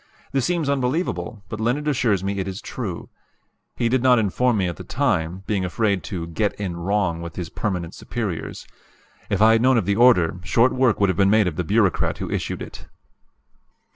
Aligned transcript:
This 0.31 0.45
seems 0.47 0.67
unbelievable; 0.67 1.43
but 1.47 1.59
Leonard 1.59 1.87
assures 1.87 2.23
me 2.23 2.39
it 2.39 2.47
is 2.47 2.59
true. 2.59 3.09
He 3.75 3.87
did 3.87 4.01
not 4.01 4.17
inform 4.17 4.57
me 4.57 4.67
at 4.67 4.77
the 4.77 4.83
time, 4.83 5.43
being 5.45 5.63
afraid 5.63 6.01
to 6.05 6.25
"get 6.25 6.59
in 6.59 6.75
wrong" 6.75 7.21
with 7.21 7.35
his 7.35 7.49
permanent 7.49 7.93
superiors. 7.93 8.65
If 9.29 9.43
I 9.43 9.51
had 9.51 9.61
known 9.61 9.77
of 9.77 9.85
the 9.85 9.95
order, 9.97 10.39
short 10.43 10.73
work 10.73 10.99
would 10.99 11.09
have 11.11 11.17
been 11.19 11.29
made 11.29 11.45
of 11.45 11.55
the 11.55 11.63
bureaucrat 11.63 12.17
who 12.17 12.31
issued 12.31 12.63
it. 12.63 12.87